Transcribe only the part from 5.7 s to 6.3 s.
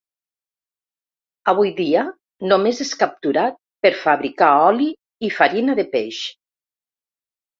de peix.